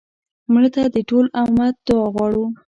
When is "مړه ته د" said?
0.51-0.97